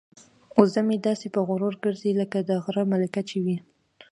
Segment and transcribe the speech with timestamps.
[0.59, 3.57] وزه مې داسې په غرور ګرځي لکه د غره ملکه چې وي.